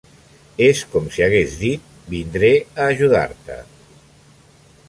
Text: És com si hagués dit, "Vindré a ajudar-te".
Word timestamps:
És 0.67 0.79
com 0.93 1.09
si 1.17 1.25
hagués 1.25 1.53
dit, 1.63 1.93
"Vindré 2.15 2.51
a 2.79 2.91
ajudar-te". 2.97 3.63